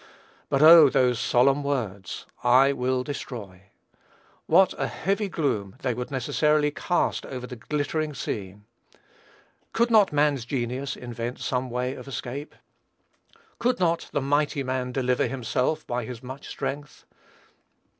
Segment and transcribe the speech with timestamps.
[0.49, 0.89] But, oh!
[0.89, 3.65] those solemn words, "I will destroy!"
[4.47, 8.65] What a heavy gloom they would necessarily cast over the glittering scene!
[9.73, 12.55] Could not man's genius invent some way of escape?
[13.59, 17.05] Could not "the mighty man deliver himself by his much strength?"